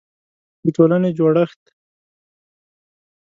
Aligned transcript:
د 0.63 0.65
ټولنې 0.75 1.09
جوړښت 1.17 1.61